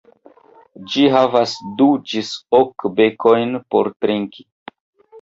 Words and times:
Ĝi 0.93 1.05
havas 1.17 1.53
du 1.83 1.87
ĝis 2.13 2.33
ok 2.63 2.89
bekojn 3.03 3.57
por 3.73 3.95
trinki. 4.03 4.53